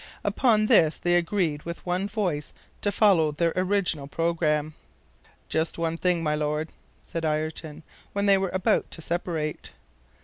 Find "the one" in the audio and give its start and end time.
1.83-2.07